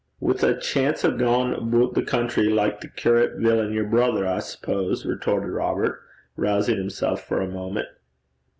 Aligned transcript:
'Wi' 0.19 0.33
a 0.41 0.57
chance 0.57 1.03
a' 1.03 1.11
gaein' 1.11 1.53
aboot 1.53 1.93
the 1.93 2.01
country 2.01 2.49
like 2.49 2.81
that 2.81 2.97
curst 2.97 3.37
villain 3.39 3.71
yer 3.71 3.83
brither, 3.83 4.25
I 4.25 4.39
suppose?' 4.39 5.05
retorted 5.05 5.51
Robert, 5.51 6.01
rousing 6.35 6.77
himself 6.77 7.23
for 7.23 7.39
a 7.39 7.47
moment. 7.47 7.87